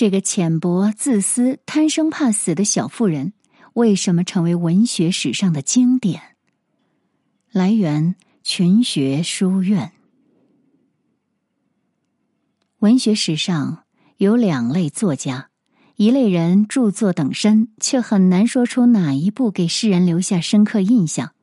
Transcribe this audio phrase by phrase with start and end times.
[0.00, 3.34] 这个浅薄、自私、贪生怕死的小妇人，
[3.74, 6.22] 为什么成为文学史上的经典？
[7.52, 9.92] 来源：群学书院。
[12.78, 13.84] 文学史上
[14.16, 15.50] 有两类作家，
[15.96, 21.34] 一类人著作等身，却很难说出哪一部给世人留下深刻印象；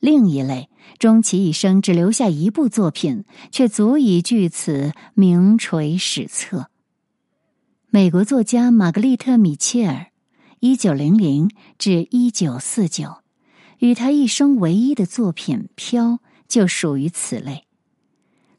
[0.00, 0.70] 另一类。
[0.98, 6.70] 终其一生只留下一部作品，却足以据此名垂史册。
[7.94, 10.06] 美国作家玛格丽特·米切尔，
[10.60, 13.16] 一九零零至一九四九，
[13.80, 16.04] 与他一生唯一的作品《飘》
[16.48, 17.66] 就属于此类。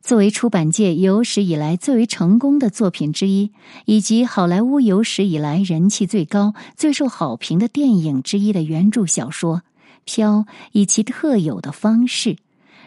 [0.03, 3.51] 作为出版界有史以来最为成功的作品之一，
[3.85, 9.63] 以及好莱坞有史以来人气最高、最受好评的电影之一的原著小说。
[10.05, 12.37] 飘以其特有的方式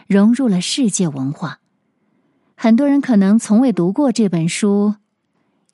[0.07, 1.59] 融入了世界文化。
[2.55, 4.95] 很多人可能从未读过这本书，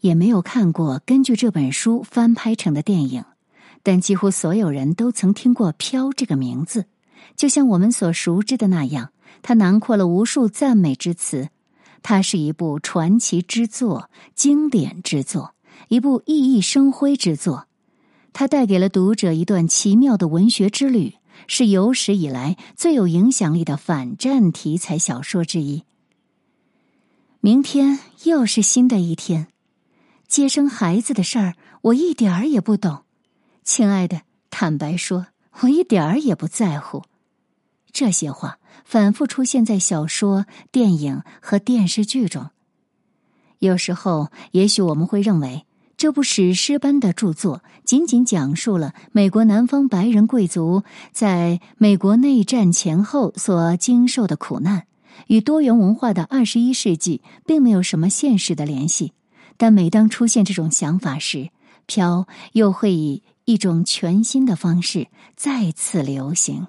[0.02, 3.24] 也没有看过根据这本书翻拍成的电影，
[3.82, 6.84] 但几乎所有人都曾听过“飘”这个名字。
[7.34, 11.48] 就像我们所熟知的那样，它囊括了无数赞美之词。
[12.02, 15.54] 它是一部传奇之作、经典之作，
[15.88, 17.66] 一部熠熠生辉之作。
[18.34, 21.14] 它带给了读者一段奇妙的文学之旅。
[21.48, 25.82] 是有史以来最有影响力的反战题材小说之一。
[27.40, 29.48] 明天又是新的一天，
[30.32, 33.02] 接生孩子的事儿我一点儿也不懂，
[33.64, 35.26] 亲爱的，坦白说，
[35.60, 37.02] 我一点儿也不在乎。
[37.92, 42.48] 这些话反复出现在小说、电影和电视剧中。
[43.58, 45.66] 有时候，也许我们会认为。
[45.98, 54.86] 这部史诗般的著作，仅仅讲述了美国南方白人贵族在美国内战前后所经受的苦难，
[55.26, 59.12] 与多元文化的二十一世纪并没有什么现实的联系。
[59.56, 61.50] 但每当出现这种想法时，
[61.86, 66.66] 飘又会以一种全新的方式再次流行。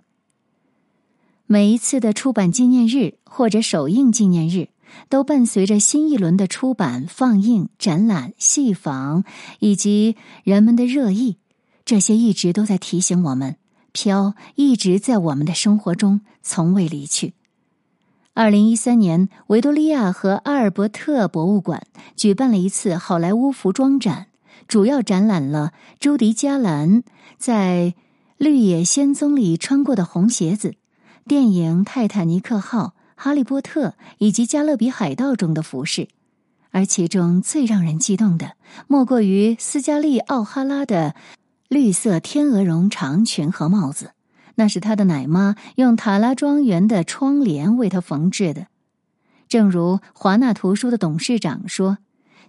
[1.45, 4.70] 每一次的出版纪念日或者首映纪念日。
[5.10, 9.23] 都伴随着新一轮的出版、放映、展览、戏仿
[9.58, 11.38] 以及人们的热议，
[11.83, 13.55] 这些一直都在提醒我们，
[13.92, 17.33] 飘一直在我们的生活中，从未离去。
[18.36, 21.86] 二零一三年，维多利亚和阿尔伯特博物馆
[22.16, 24.26] 举办了一次好莱坞服装展，
[24.67, 27.04] 主要展览了朱迪·加兰
[27.38, 27.94] 在
[28.38, 30.73] 《绿野仙踪》里穿过的红鞋子，
[31.27, 32.86] 电影《泰坦尼克号》。
[33.16, 36.10] 《哈利波特》以及《加勒比海盗》中的服饰，
[36.71, 38.54] 而其中最让人激动的，
[38.88, 41.14] 莫过于斯嘉丽·奥哈拉的
[41.70, 44.11] 绿色天鹅绒长裙和帽子。
[44.55, 48.67] 那是他的奶妈用塔拉庄园的窗帘为他缝制的。
[49.47, 51.97] 正如华纳图书的董事长说：“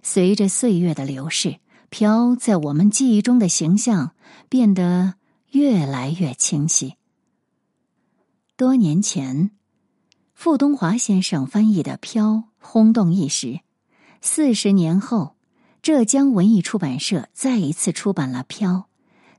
[0.03, 1.57] 随着岁月的流逝，
[1.89, 4.11] 飘在我们记忆中的形象
[4.49, 5.15] 变得
[5.51, 6.95] 越来越清晰。”
[8.57, 9.51] 多年前。
[10.33, 13.61] 傅东华先生翻译的《飘》轰动一时。
[14.19, 15.37] 四十年后，
[15.81, 18.71] 浙江文艺出版社再一次出版了《飘》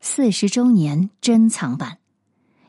[0.01, 1.99] 四十周年珍藏版。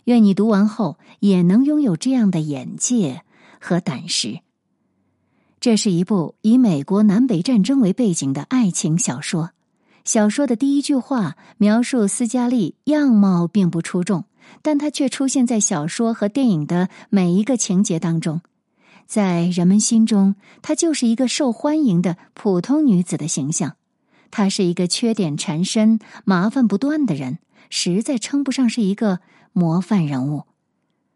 [0.08, 3.22] 愿你读完后也能拥有这样的眼界
[3.62, 4.40] 和胆识。
[5.62, 9.52] 这是一部以美国南北战争为背景的爱情小说。
[10.04, 14.26] 小说的第一句话描述斯嘉丽样貌并不出众。
[14.62, 18.40] 但她却出现在小说和电影的每一个情节当中，
[19.06, 23.76] 在人们心中，她就是一个受欢迎的普通女子的形象。
[24.32, 27.40] 她是一个缺点缠身、麻烦不断的人，
[27.70, 29.20] 实在称不上是一个
[29.58, 30.44] 模范人物。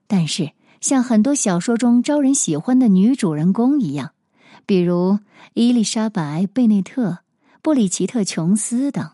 [0.08, 4.14] 但是，像很多小说中招人喜欢的女主人公一样，
[4.66, 5.20] 比如
[5.54, 7.20] 伊丽莎白·贝内特、
[7.62, 9.12] 布里奇特·琼斯等，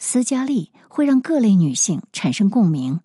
[0.00, 2.98] 斯嘉丽会让各类女性产生共鸣。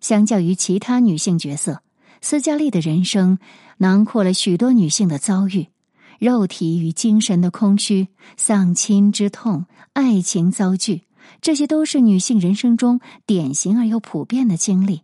[0.00, 1.82] 相较于其他女性角色，
[2.20, 3.38] 斯嘉丽的人生
[3.78, 5.68] 囊括了许多女性的遭遇：
[6.18, 11.04] 肉体与精神的空虚、丧亲之痛、爱情遭拒，
[11.40, 15.02] 这些都是女性人生中典型而又普遍的经历。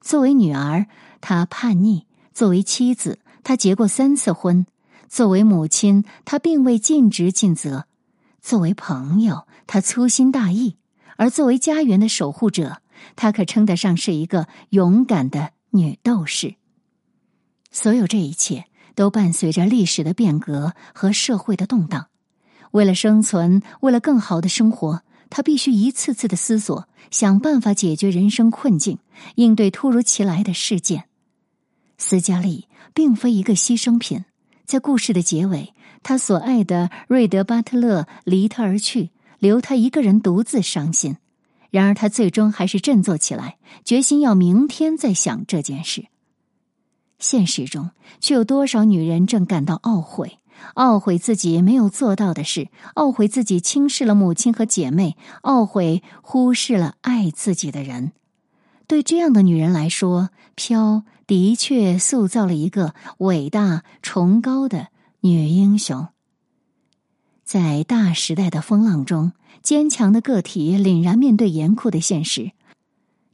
[0.00, 0.86] 作为女儿，
[1.20, 4.64] 她叛逆；作为妻子，她结过三次婚；
[5.08, 7.84] 作为母亲，她并未尽职尽责；
[8.40, 10.76] 作为朋友，她粗心大意；
[11.16, 12.82] 而作为家园的守护者。
[13.14, 16.56] 她可称得上是一个勇敢的女斗士。
[17.70, 18.64] 所有这一切
[18.96, 22.08] 都伴随着历史的变革和社会的动荡。
[22.72, 28.98] 为了生存，为了更好的生活，她必须一次次的思索，想办法解决人生困境，
[29.36, 31.04] 应对突如其来的事件。
[31.96, 34.24] 斯嘉丽并非一个牺牲品。
[34.64, 35.72] 在故事的结尾，
[36.02, 41.16] 她所爱的瑞德·巴特勒离她而去，留他一个人独自伤心。
[41.70, 46.06] 然而他最终还是振作起来，决心要明天再想这件事。
[47.18, 47.90] 现实中，
[48.20, 50.38] 却有多少女人正感到懊悔？
[50.74, 58.12] 懊悔自己没有做到的事，懊悔自己轻视了母亲和姐妹，懊悔忽视了爱自己的人。
[58.86, 64.88] 对这样的女人来说，飘的确塑造了一个伟大崇高的
[65.20, 66.08] 女英雄。
[67.44, 69.32] 在大时代的风浪中，
[69.62, 72.52] 坚强的个体凛然面对严酷的现实，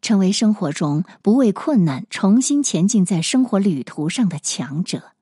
[0.03, 5.14] 成为生活中不畏困难、重新前进在生活旅途上的强者。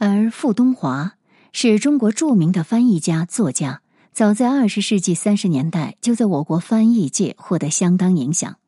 [0.00, 1.14] 而傅东华
[1.52, 8.58] 是中国著名的翻译家、作家，早在二十世纪三十年代就在我国翻译界获得相当影响。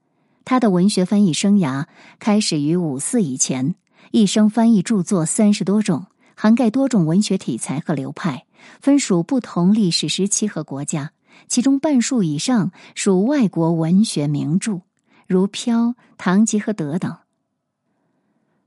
[0.45, 1.87] 他的文学翻译生涯
[2.19, 3.77] 开始于五四以前，
[4.11, 8.45] 一生翻译著作三十多种，涵盖多种文学题材和流派，
[8.81, 11.13] 分属不同历史时期和国家，
[11.47, 14.81] 其中半数以上属外国文学名著，
[15.29, 15.79] 如《飘》
[16.19, 17.17] 《堂吉诃德》等。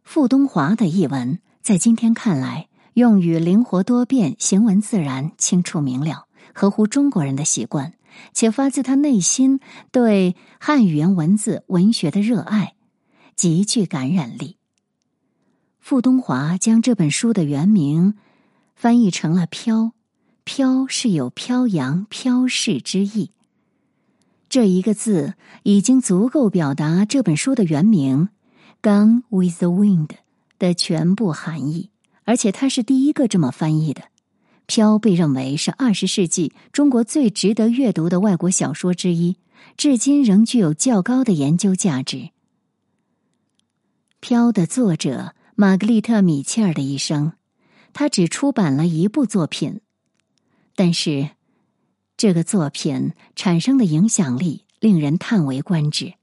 [0.01, 1.39] 傅东华的译文。
[1.63, 7.93] 在今天看来，用语灵活多变，行文自然，清楚明了，合乎中国人的习惯，
[8.33, 12.75] 且发自他内心对汉语言文字文学的热爱，
[13.37, 14.57] 极具感染力。
[15.79, 18.15] 傅东华将这本书的原名
[18.75, 19.93] 翻译成了“飘
[20.43, 23.31] ”，“飘”是有飘扬、飘逝之意。
[24.49, 28.27] 这一个字已经足够表达这本书的原名
[28.81, 30.09] “Gone with the Wind”。
[30.59, 31.89] 的全部含义，
[32.23, 34.01] 而且他是第一个这么翻译的。
[34.65, 39.35] 《飘》被认为是二十世纪中国最值得阅读的外国小说之一，
[39.75, 42.17] 至今仍具有较高的研究价值。
[44.21, 47.33] 《飘》的作者玛格丽特·米切尔的一生，
[47.91, 49.81] 他只出版了一部作品，
[50.75, 51.31] 但是
[52.15, 56.13] 这个作品产生的影响力令人叹为观止。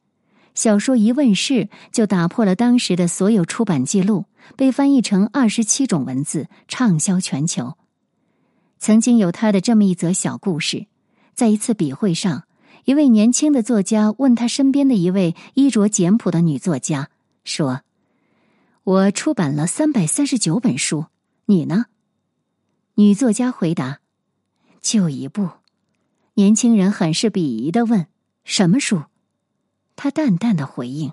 [0.61, 4.27] 小说一问世就打破了当时的所有出版记录，
[4.59, 7.79] 被翻译成二十七种文字，畅销全球。
[8.79, 10.85] 曾经有他的这么一则小故事：
[11.33, 12.45] 在一次笔会上，
[12.85, 17.09] 一位年轻的作家问他身边的一位衣着简朴的女作家
[17.43, 17.81] 说
[18.85, 21.07] ：“我出版了三百三十九本书，
[21.47, 21.87] 你呢？”
[22.97, 24.01] 女作家回答
[24.83, 25.49] ：“就一部。”
[26.37, 28.09] 年轻人很是鄙夷的问
[28.45, 29.05] ：“什么书？”
[30.03, 31.13] 他淡淡的回应：“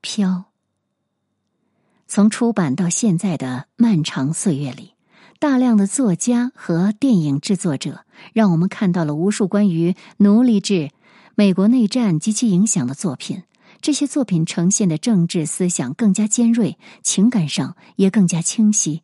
[0.00, 0.44] 飘。”
[2.06, 4.92] 从出版到现在的漫长岁月里，
[5.40, 10.92] 大量的作家和电影制作者让我们看到了无数关于奴隶制、
[11.34, 13.42] 美国内战及其影响的作品。
[13.80, 19.02] 这些作品呈现的政治思想更加尖锐，情感上也更加清晰。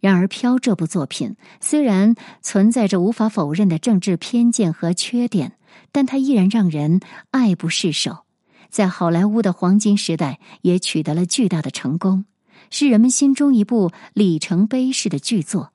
[0.00, 5.56] 然而，《飘》这部作品虽然存在着无法否认的政治偏见和缺点，
[5.90, 7.00] 但它依然让人
[7.30, 8.26] 爱不释手。
[8.72, 12.24] 在好莱坞的黄金时代，也取得了巨大的成功，
[12.70, 15.72] 是人们心中一部里程碑式的巨作。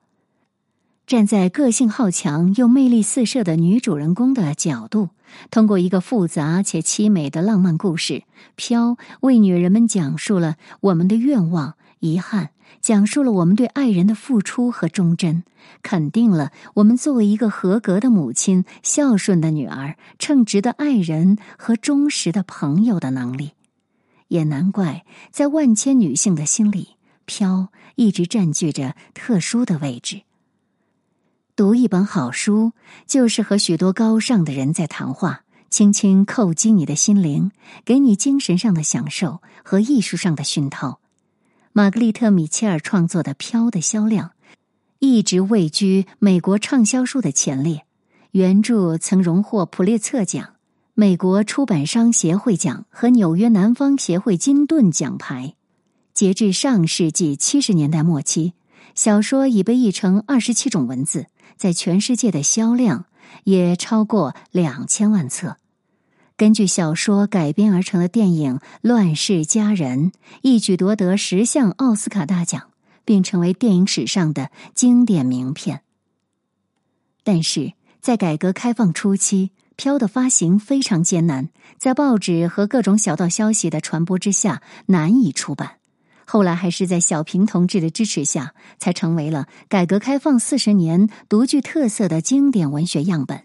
[1.06, 5.10] 站在个性好强又魅力四射的女主人公的角度，
[5.52, 8.14] 通过一个复杂且凄美的浪漫故事
[8.56, 8.90] 《飘》，
[9.20, 12.50] 为女人们讲述了我们的愿望、遗憾。
[12.80, 15.42] 讲述了我们对爱人的付出和忠贞，
[15.82, 23.52] 肯定了我们作为一个合格的母亲、孝顺的女儿、称职的爱人和忠实的朋友的能力。
[24.28, 30.22] 也难怪，在万千女性的心里，飘一直占据着特殊的位置。
[31.56, 32.72] 读一本好书，
[33.06, 37.50] 就是和许多高尚的人在谈话，轻轻叩击你的心灵，
[37.84, 41.00] 给你精神上的享受和艺术上的熏陶。
[41.72, 44.32] 玛格丽特·米切尔创作的《飘》的销量
[44.98, 47.84] 一直位居美国畅销书的前列，
[48.32, 50.54] 原著曾荣获普列策奖、
[50.94, 55.54] 美国出版商协会奖和纽约南方协会金盾奖牌。
[56.14, 58.54] 截至上世纪七十年代末期，
[58.96, 63.04] 小说已被译成二十七种文字，在全世界的销量
[63.44, 65.58] 也超过两千万册。
[66.38, 72.68] 根据小说改编而成的电影《乱世佳人》一举夺得十项奥斯卡大奖，
[73.04, 75.82] 并成为电影史上的经典名片。
[77.24, 85.78] 但是在改革开放初期，《飘》的发行非常艰难，在报纸和各种小道消息的传播之下难以出版。
[86.24, 93.42] 后来还是在小平同志的支持下，才成为了改革开放四十年独具特色的经典文学样本。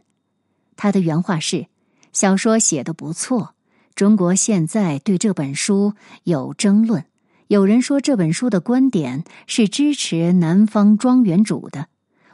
[0.75, 1.65] 他的原话是。
[2.13, 3.55] 小说写的不错，
[3.95, 5.93] 中国现在对这本书
[6.23, 7.05] 有争论。
[7.47, 11.87] 有人说这本书的观点是支持南方庄园主的，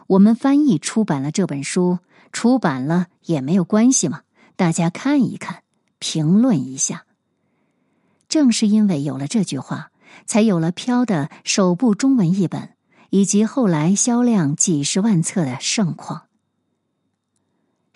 [0.08, 2.00] 我们翻译出版了这本书，
[2.32, 4.22] 出版了也没有关系嘛，
[4.56, 5.64] 大家看一看，
[5.98, 7.06] 评论一下。
[8.28, 9.92] 正是因为有了这句话，
[10.26, 12.76] 才有了《飘》的首部中文译本，
[13.10, 16.29] 以及后来销量几十万册的盛况。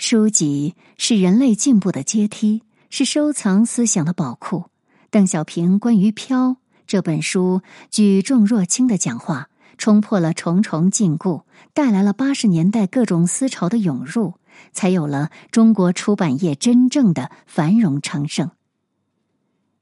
[0.05, 4.65] 书籍是人类进步的阶梯，是收藏思想的宝库。
[5.10, 6.50] 邓小平关于《飘》
[6.86, 11.43] 这本书举重若轻的讲话，冲破了重重禁锢，
[11.74, 14.33] 带来了八十年代各种思潮的涌入，
[14.74, 18.51] 才有了中国出版业真正的繁荣昌盛。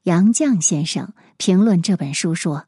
[0.03, 2.65] 杨绛先生评论这本书说：“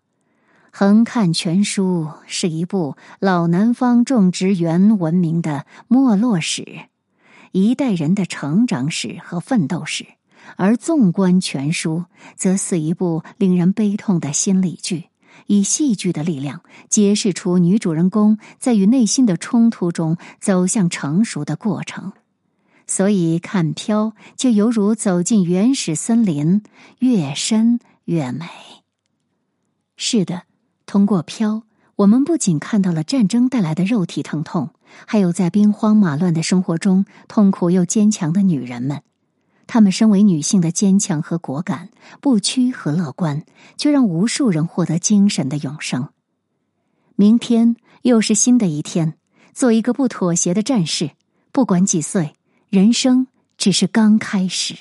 [0.73, 6.87] 横看全书是一部老南方种植园文明的没落史。”
[7.53, 10.07] 一代人的成长史和奋斗史，
[10.57, 12.05] 而纵观全书，
[12.35, 15.05] 则似一部令人悲痛的心理剧，
[15.45, 22.13] 以戏剧的力量揭示出女主人公在与内心的冲突中走向成熟的过程。
[22.87, 26.63] 所以看《飘》就犹如走进原始森林，
[26.97, 28.47] 越深越美。
[29.95, 30.43] 是的，
[30.87, 31.51] 通过《飘》。
[32.03, 34.71] 我们不仅看到了战争带来的肉体疼痛，
[35.07, 39.03] 还有在兵荒马乱的生活中痛苦又坚强的女人们。
[39.67, 41.87] 她们身为女性的坚强和果敢、
[42.19, 43.45] 不屈和乐观，
[43.77, 46.09] 却让无数人获得精神的永生。
[47.15, 49.13] 明天又是新的一天，
[49.53, 51.11] 做一个不妥协的战士。
[51.53, 52.33] 不管几岁，
[52.69, 54.75] 人生只是刚开始。